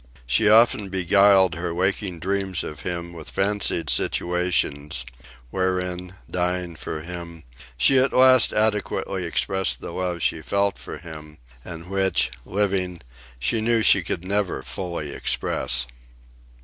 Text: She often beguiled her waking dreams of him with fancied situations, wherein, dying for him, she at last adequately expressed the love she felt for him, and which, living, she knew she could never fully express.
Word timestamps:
She 0.25 0.49
often 0.49 0.89
beguiled 0.89 1.53
her 1.53 1.75
waking 1.75 2.19
dreams 2.21 2.63
of 2.63 2.79
him 2.79 3.13
with 3.13 3.29
fancied 3.29 3.87
situations, 3.91 5.05
wherein, 5.51 6.15
dying 6.27 6.75
for 6.75 7.03
him, 7.03 7.43
she 7.77 7.99
at 7.99 8.11
last 8.11 8.51
adequately 8.51 9.25
expressed 9.25 9.79
the 9.79 9.91
love 9.91 10.23
she 10.23 10.41
felt 10.41 10.79
for 10.79 10.97
him, 10.97 11.37
and 11.63 11.87
which, 11.87 12.31
living, 12.47 13.01
she 13.37 13.61
knew 13.61 13.83
she 13.83 14.01
could 14.01 14.25
never 14.25 14.63
fully 14.63 15.11
express. 15.11 15.85